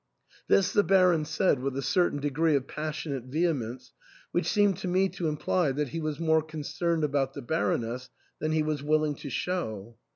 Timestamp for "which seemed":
4.31-4.77